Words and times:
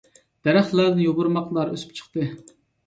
دەرەخلەردىن 0.49 1.03
يوپۇرماقلار 1.05 1.77
ئۆسۈپ 1.77 1.97
چىقتى. 2.01 2.31